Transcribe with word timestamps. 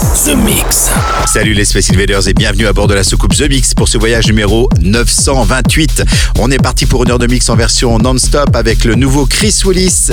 The 0.00 0.34
Mix. 0.34 0.90
Salut 1.26 1.52
les 1.52 1.66
Space 1.66 1.90
Invaders 1.90 2.26
et 2.26 2.32
bienvenue 2.32 2.66
à 2.66 2.72
bord 2.72 2.86
de 2.88 2.94
la 2.94 3.04
soucoupe 3.04 3.36
The 3.36 3.50
Mix 3.50 3.74
pour 3.74 3.86
ce 3.86 3.98
voyage 3.98 4.26
numéro 4.28 4.66
928. 4.80 6.04
On 6.38 6.50
est 6.50 6.58
parti 6.58 6.86
pour 6.86 7.04
une 7.04 7.10
heure 7.10 7.18
de 7.18 7.26
mix 7.26 7.50
en 7.50 7.54
version 7.54 7.98
non-stop 7.98 8.56
avec 8.56 8.84
le 8.84 8.94
nouveau 8.94 9.26
Chris 9.26 9.54
Willis 9.66 10.08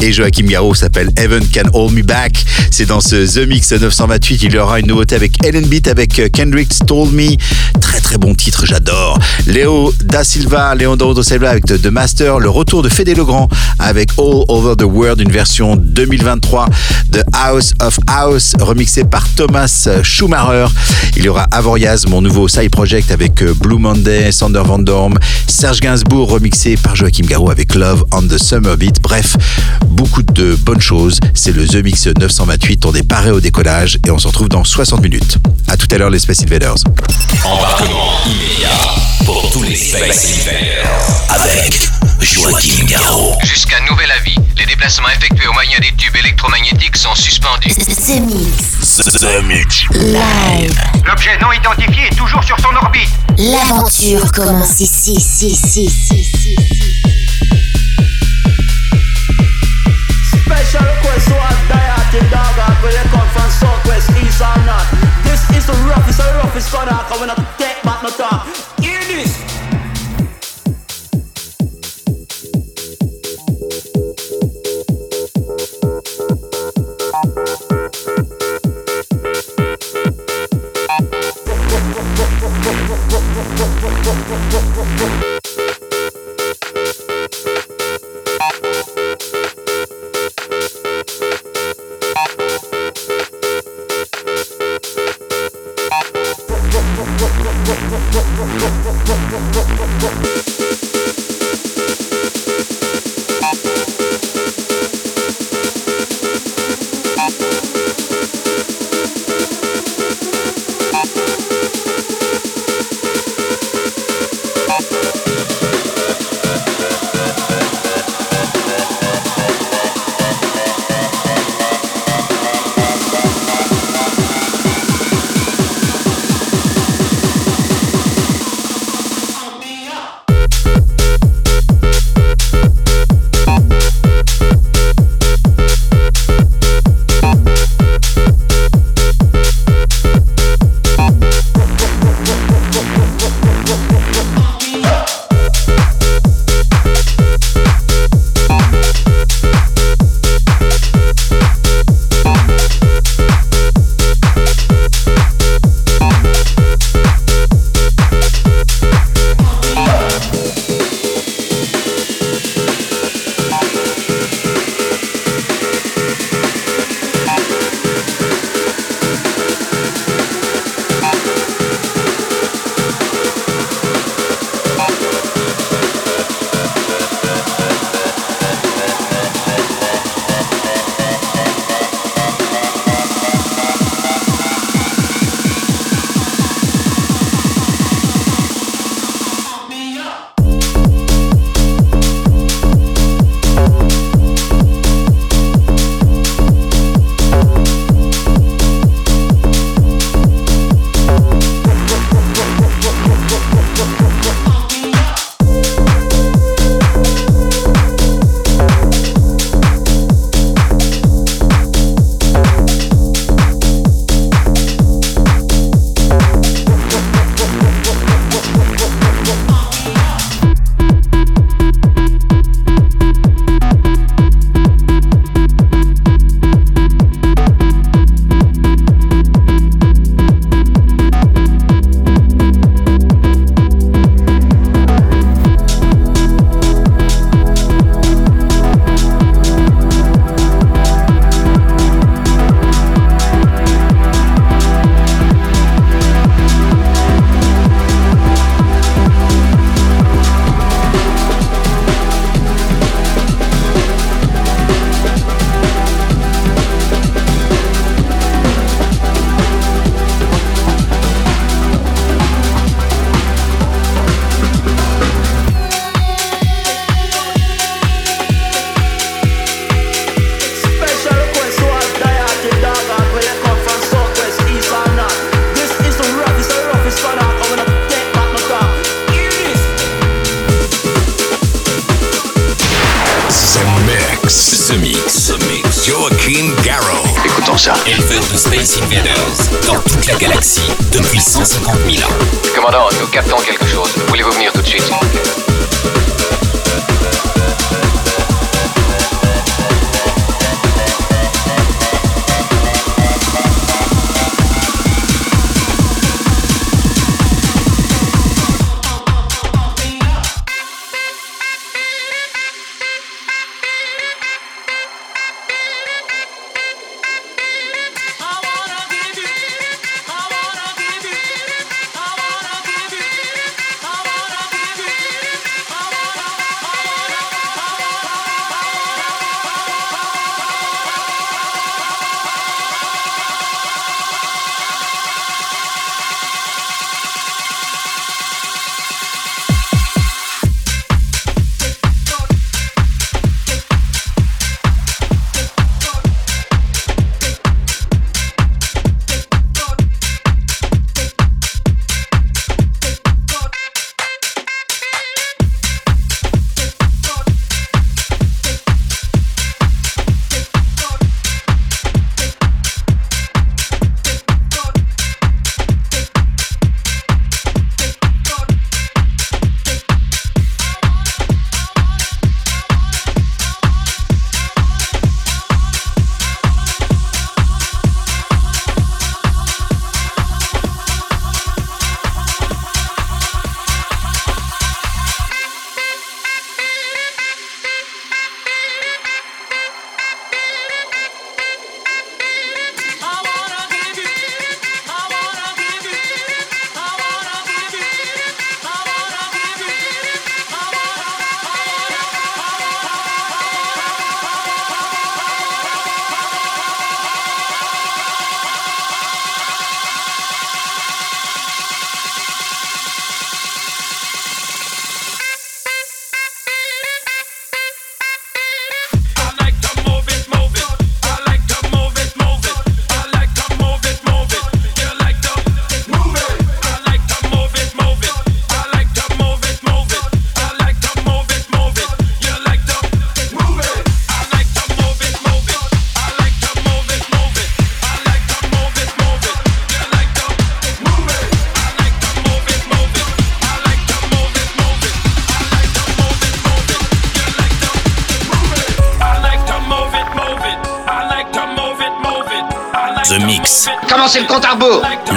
et 0.00 0.12
Joachim 0.12 0.46
Garraud 0.46 0.74
s'appelle 0.74 1.10
Heaven 1.16 1.44
Can 1.52 1.68
Hold 1.72 1.92
Me 1.92 2.02
Back. 2.02 2.44
C'est 2.70 2.86
dans 2.86 3.00
ce 3.00 3.16
The 3.16 3.48
Mix 3.48 3.72
928, 3.72 4.42
il 4.44 4.54
y 4.54 4.58
aura 4.58 4.78
une 4.78 4.86
nouveauté 4.86 5.16
avec 5.16 5.44
Ellen 5.44 5.66
Beat 5.66 5.88
avec 5.88 6.32
Kendrick 6.32 6.86
Told 6.86 7.12
Me. 7.12 7.36
Très 7.80 8.00
très 8.00 8.18
bon 8.18 8.34
titre, 8.34 8.64
j'adore. 8.64 9.18
Léo 9.46 9.92
Da 10.04 10.22
Silva, 10.22 10.74
Leandro 10.76 11.14
Da 11.14 11.22
Silva 11.24 11.50
avec 11.50 11.64
The 11.66 11.86
Master, 11.86 12.38
le 12.38 12.48
retour 12.48 12.82
de 12.82 12.88
Fede 12.88 13.16
Legrand 13.16 13.48
avec 13.80 14.10
All 14.18 14.44
Over 14.48 14.76
the 14.76 14.84
World, 14.84 15.20
une 15.20 15.32
version 15.32 15.74
2023 15.76 16.68
de 17.10 17.22
House 17.32 17.72
of 17.80 17.98
House 18.06 18.52
remixé 18.60 19.04
par 19.04 19.26
Thomas 19.36 19.88
Schumacher. 20.02 20.66
Il 21.16 21.24
y 21.24 21.28
aura 21.28 21.44
Avoriaz, 21.50 22.06
mon 22.08 22.20
nouveau 22.20 22.48
side 22.48 22.70
project 22.70 23.10
avec 23.10 23.42
Blue 23.42 23.78
Monday, 23.78 24.32
Sander 24.32 24.62
Van 24.64 24.78
Dorm, 24.78 25.18
Serge 25.46 25.80
Gainsbourg 25.80 26.30
remixé 26.30 26.76
par 26.76 26.96
Joachim 26.96 27.24
Garraud 27.26 27.50
avec 27.50 27.74
Love 27.74 28.04
on 28.12 28.22
the 28.22 28.38
Summer 28.38 28.76
Beat. 28.76 29.00
Bref, 29.00 29.36
beaucoup 29.86 30.22
de 30.22 30.54
bonnes 30.56 30.80
choses. 30.80 31.18
C'est 31.34 31.52
le 31.52 31.66
The 31.66 31.76
Mix 31.76 32.06
928. 32.06 32.86
On 32.86 32.94
est 32.94 33.02
paré 33.02 33.30
au 33.30 33.40
décollage 33.40 33.98
et 34.06 34.10
on 34.10 34.18
se 34.18 34.26
retrouve 34.26 34.48
dans 34.48 34.64
60 34.64 35.02
minutes. 35.02 35.38
À 35.68 35.76
tout 35.76 35.88
à 35.90 35.98
l'heure 35.98 36.10
les 36.10 36.18
Space 36.18 36.42
Invaders. 36.42 36.76
Embarquement 37.44 38.10
immédiat 38.26 38.70
pour 39.24 39.50
tous 39.50 39.62
les 39.62 39.74
Space 39.76 40.40
Invaders 40.42 41.00
avec 41.28 41.88
Joachim 42.20 42.84
Garraud. 42.86 43.34
Jusqu'à 43.44 43.80
nouvel 43.90 44.10
avis, 44.10 44.36
les 44.58 44.66
déplacements 44.66 45.08
effectués 45.08 45.46
au 45.46 45.52
moyen 45.52 45.78
des 45.80 45.92
tubes 45.96 46.16
électromagnétiques 46.16 46.96
sont 46.96 47.14
suspendus. 47.14 47.70
The 47.70 48.20
Mix. 48.20 48.96
The 49.20 49.42
Mix. 49.44 49.84
Live. 49.90 50.80
L'objet 51.04 51.38
non 51.40 51.52
identifié 51.52 52.06
est 52.10 52.16
toujours 52.16 52.42
sur 52.44 52.58
son 52.60 52.74
orbite. 52.76 53.08
L'aventure 53.38 54.30
commence 54.32 54.80
ici, 54.80 55.14
ici, 55.14 55.48
ici, 55.48 55.84
ici, 55.84 56.20
ici. 56.20 56.56
Special 60.44 60.84
request 60.84 61.28
to 61.28 61.34
our 61.34 61.56
dieting 61.68 62.28
dog 62.30 62.58
out 62.58 62.82
where 62.82 62.92
they 62.92 63.08
come 63.10 63.28
from 63.30 63.50
southwest, 63.50 64.10
east 64.22 64.40
or 64.40 64.58
north. 64.64 64.90
This 65.24 65.42
is 65.56 65.66
the 65.66 65.76
roughest, 65.88 66.18
the 66.18 66.24
roughest 66.42 66.72
gonna 66.72 67.04
come 67.08 67.20
when 67.20 67.30
I 67.30 67.34
take 67.58 67.82
back 67.82 68.02
no 68.02 68.10
talk. 68.10 68.46
Hear 68.80 69.00
this. 69.08 69.51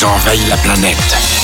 Ils 0.00 0.04
ont 0.04 0.10
envahi 0.10 0.44
la 0.48 0.56
planète 0.58 1.37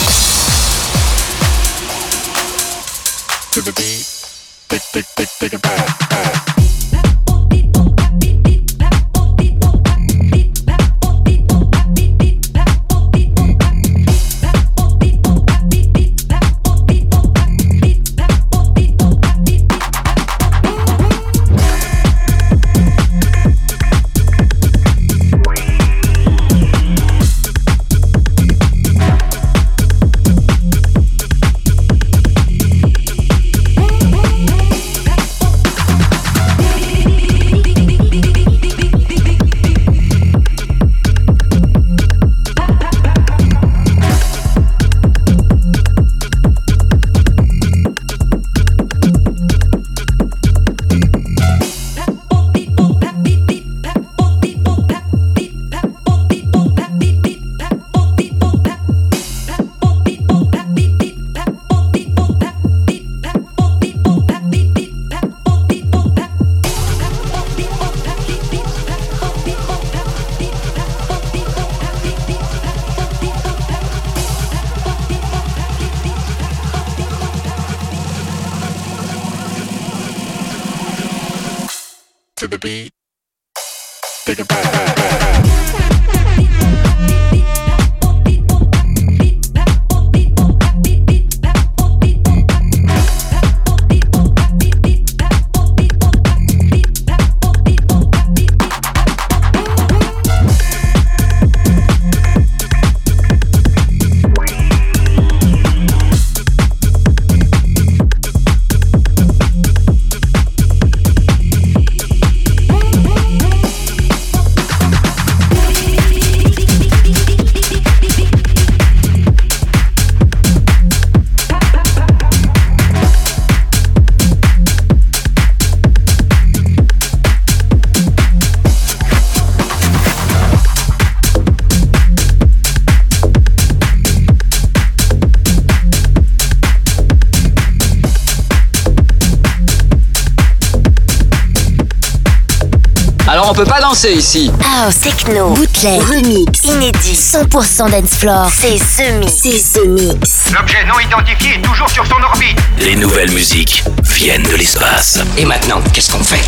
Alors 143.34 143.50
on 143.50 143.52
peut 143.52 143.64
pas 143.64 143.80
danser 143.80 144.12
ici. 144.12 144.48
House, 144.64 145.00
techno, 145.00 145.50
bootleg, 145.50 146.00
remix, 146.02 146.62
inédit, 146.62 147.14
100% 147.14 147.90
dance 147.90 148.14
floor. 148.14 148.48
C'est 148.48 148.76
The 148.76 149.12
Mix. 149.18 149.32
C'est 149.42 149.88
Mix. 149.88 150.52
L'objet 150.56 150.84
non 150.84 151.00
identifié 151.00 151.56
est 151.56 151.60
toujours 151.60 151.90
sur 151.90 152.06
son 152.06 152.22
orbite. 152.22 152.56
Les 152.78 152.94
nouvelles 152.94 153.32
musiques 153.32 153.82
viennent 154.04 154.44
de 154.44 154.54
l'espace. 154.54 155.18
Et 155.36 155.44
maintenant, 155.44 155.82
qu'est-ce 155.92 156.12
qu'on 156.12 156.23
fait? 156.23 156.44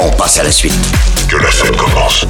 On 0.00 0.08
passe 0.08 0.38
à 0.38 0.44
la 0.44 0.50
suite. 0.50 0.72
Que 1.28 1.36
la 1.36 1.50
fête 1.50 1.76
commence. 1.76 2.24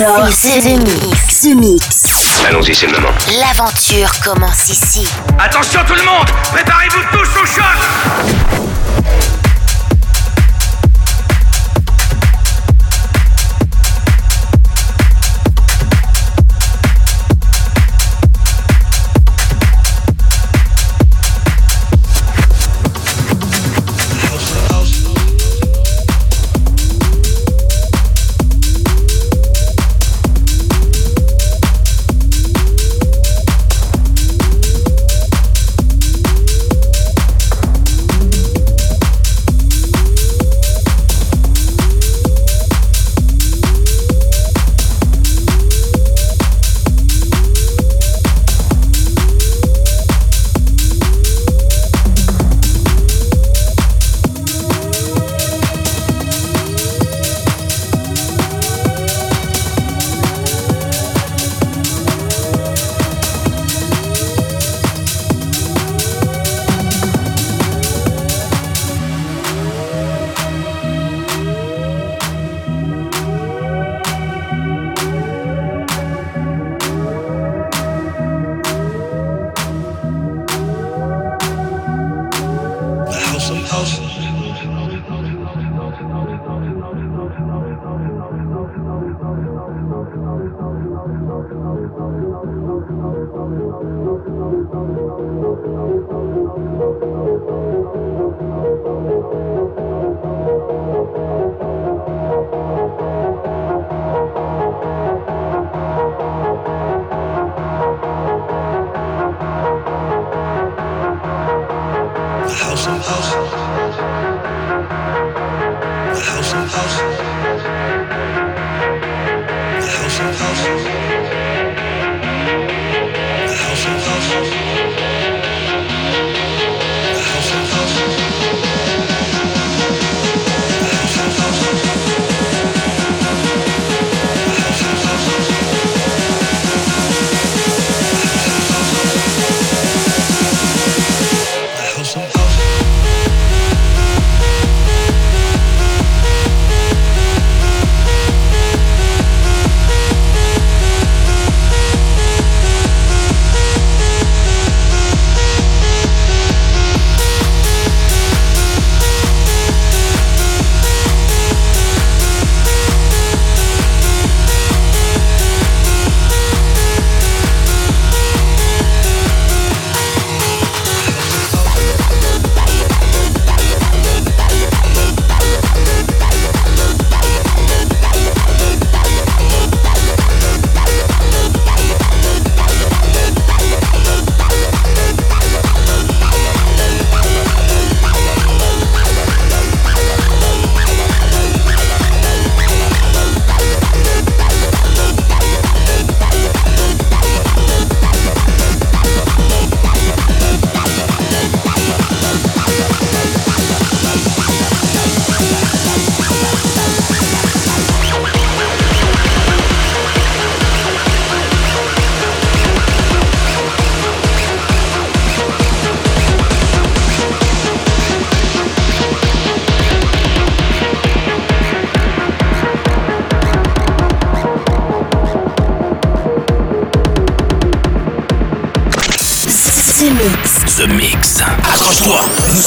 100% 0.00 0.06
dance 0.06 0.06
floor. 0.06 0.28
C'est 0.32 0.60
The 0.60 0.78
Mix. 0.78 1.40
The 1.42 1.56
Mix. 1.56 2.44
Allons-y, 2.48 2.74
c'est 2.74 2.86
le 2.86 2.92
moment. 2.94 3.12
L'aventure 3.38 4.10
commence 4.24 4.68
ici. 4.70 5.06
Attention 5.38 5.80
tout 5.86 5.94
le 5.94 6.02
monde 6.04 6.26
Préparez-vous 6.52 7.02
tous 7.12 7.40
au 7.40 7.46
choc 7.46 8.39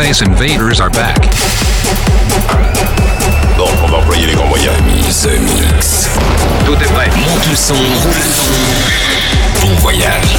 Space 0.00 0.22
Invaders 0.22 0.80
are 0.80 0.88
back. 0.88 1.20
Donc 3.58 3.68
on 3.84 3.88
va 3.88 3.98
employer 3.98 4.28
les 4.28 4.32
grands 4.32 4.46
moyens. 4.46 4.74
Mise 4.86 5.28
mix. 5.28 6.08
Tout 6.64 6.72
est 6.72 6.90
prêt. 6.94 7.10
Monte 7.10 7.46
le 7.50 7.54
son. 7.54 7.74
Bon 9.60 9.74
voyage. 9.80 10.38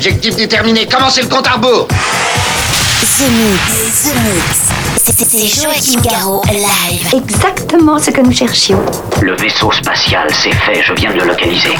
Objectif 0.00 0.34
déterminé, 0.34 0.86
commencez 0.86 1.20
le 1.20 1.28
compte 1.28 1.46
à 1.46 1.52
rebours? 1.56 1.86
The 1.86 3.28
Mix, 3.28 4.02
The 4.02 4.14
Mix, 4.24 4.70
C'est 4.96 5.60
Joachim 5.60 6.00
Garraud, 6.00 6.42
live. 6.50 7.22
Exactement 7.22 7.98
ce 7.98 8.10
que 8.10 8.22
nous 8.22 8.32
cherchions. 8.32 8.80
Le 9.20 9.36
vaisseau 9.36 9.70
spatial, 9.70 10.26
c'est 10.32 10.54
fait, 10.54 10.82
je 10.82 10.94
viens 10.94 11.12
de 11.12 11.18
le 11.18 11.26
localiser. 11.26 11.76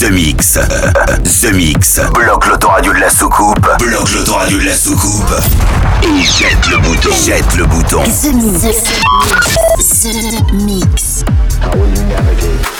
The 0.00 0.10
Mix. 0.10 0.54
The 0.54 1.52
Mix. 1.52 2.00
Bloque 2.14 2.46
l'autoradio 2.46 2.94
de 2.94 3.00
la 3.00 3.10
soucoupe. 3.10 3.68
Bloque 3.78 4.10
l'autoradio 4.14 4.58
de 4.58 4.64
la 4.64 4.74
soucoupe. 4.74 5.34
Et 6.02 6.22
jette 6.22 6.66
le 6.70 6.78
bouton. 6.78 7.10
Jette 7.22 7.54
le 7.56 7.66
bouton. 7.66 8.02
The 8.04 8.32
Mix. 8.32 8.84
The 10.00 10.52
Mix. 10.54 11.24
How 11.60 11.76
will 11.76 11.90
you 11.90 12.02
navigate? 12.04 12.79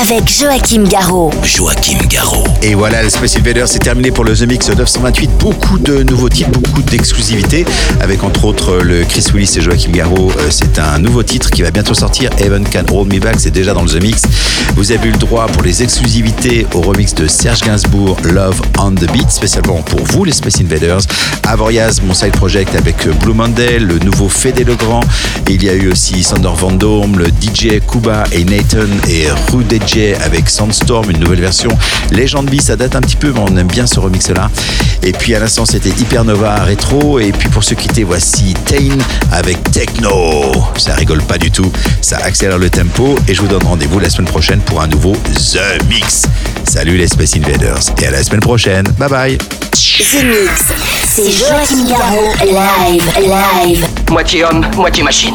Avec 0.00 0.28
Joachim 0.28 0.84
Garraud. 0.88 1.30
Joachim 1.44 1.98
Garraud. 2.08 2.44
Et 2.62 2.74
voilà, 2.74 3.02
le 3.02 3.10
Space 3.10 3.36
Invader, 3.36 3.64
c'est 3.66 3.78
terminé 3.78 4.10
pour 4.10 4.24
le 4.24 4.34
The 4.34 4.42
Mix 4.42 4.68
928. 4.68 5.30
Beaucoup 5.38 5.78
de 5.78 6.02
nouveaux 6.02 6.28
titres, 6.28 6.50
beaucoup 6.50 6.82
d'exclusivités, 6.82 7.64
avec 8.00 8.24
entre 8.24 8.44
autres 8.44 8.78
le 8.82 9.04
Chris 9.04 9.26
Willis 9.32 9.54
et 9.56 9.60
Joachim 9.60 9.92
Garraud. 9.92 10.32
Euh, 10.38 10.48
C'est 10.50 10.80
un 10.80 10.98
nouveau 10.98 11.22
titre 11.22 11.48
qui 11.50 11.62
va 11.62 11.70
bientôt 11.70 11.94
sortir. 11.94 12.30
Heaven 12.38 12.64
Can 12.68 12.92
Hold 12.92 13.12
Me 13.12 13.20
Back, 13.20 13.36
c'est 13.38 13.52
déjà 13.52 13.72
dans 13.72 13.82
le 13.82 13.88
The 13.88 14.02
Mix. 14.02 14.22
Vous 14.74 14.90
avez 14.90 15.08
eu 15.08 15.12
le 15.12 15.18
droit 15.18 15.46
pour 15.46 15.62
les 15.62 15.82
exclusivités 15.82 16.66
au 16.74 16.80
remix 16.80 17.14
de 17.14 17.28
Serge 17.28 17.60
Gainsbourg, 17.60 18.16
Love 18.24 18.60
on 18.78 18.90
the 18.92 19.10
Beat, 19.12 19.30
spécialement 19.30 19.82
pour 19.82 20.02
vous, 20.06 20.24
les 20.24 20.32
Space 20.32 20.60
Invaders. 20.60 21.02
Avoriaz, 21.44 22.00
mon 22.02 22.14
side 22.14 22.32
project 22.32 22.74
avec 22.74 23.06
Blue 23.20 23.34
Monday, 23.34 23.78
le 23.78 23.98
nouveau 24.00 24.28
Fédé 24.28 24.64
Legrand. 24.64 25.02
Et 25.48 25.52
il 25.52 25.62
y 25.62 25.68
a 25.68 25.74
eu 25.74 25.90
aussi 25.92 26.24
Sander 26.24 26.50
Van 26.56 26.72
Dorm, 26.72 27.16
le 27.18 27.26
DJ 27.26 27.80
Kuba 27.88 28.24
et 28.32 28.44
Nathan 28.44 28.88
et 29.08 29.26
Rude 29.52 29.83
Avec 30.24 30.48
Sandstorm, 30.48 31.10
une 31.10 31.18
nouvelle 31.18 31.42
version. 31.42 31.68
Legend 32.10 32.46
B, 32.50 32.58
ça 32.58 32.74
date 32.74 32.96
un 32.96 33.02
petit 33.02 33.16
peu, 33.16 33.32
mais 33.32 33.40
on 33.40 33.54
aime 33.58 33.66
bien 33.66 33.86
ce 33.86 34.00
remix-là. 34.00 34.50
Et 35.02 35.12
puis 35.12 35.34
à 35.34 35.40
l'instant, 35.40 35.66
c'était 35.66 35.90
Hypernova 35.90 36.64
Retro. 36.64 37.20
Et 37.20 37.32
puis 37.32 37.50
pour 37.50 37.62
se 37.62 37.74
quitter, 37.74 38.02
voici 38.02 38.54
Tain 38.64 38.96
avec 39.30 39.62
Techno. 39.72 40.52
Ça 40.78 40.94
rigole 40.94 41.22
pas 41.22 41.36
du 41.36 41.50
tout, 41.50 41.70
ça 42.00 42.16
accélère 42.16 42.58
le 42.58 42.70
tempo. 42.70 43.14
Et 43.28 43.34
je 43.34 43.42
vous 43.42 43.46
donne 43.46 43.62
rendez-vous 43.62 44.00
la 44.00 44.08
semaine 44.08 44.26
prochaine 44.26 44.60
pour 44.60 44.80
un 44.80 44.86
nouveau 44.86 45.12
The 45.12 45.84
Mix. 45.86 46.22
Salut 46.64 46.96
les 46.96 47.08
Space 47.08 47.36
Invaders 47.36 47.82
et 48.00 48.06
à 48.06 48.10
la 48.10 48.24
semaine 48.24 48.40
prochaine. 48.40 48.86
Bye 48.98 49.10
bye. 49.10 49.38
The 49.38 50.24
Mix. 50.24 50.62
C'est 51.06 51.30
Joachim. 51.30 51.94
Live, 52.42 53.12
live. 53.20 53.86
Moitié 54.10 54.44
homme, 54.44 54.66
moitié 54.76 55.02
machine. 55.02 55.34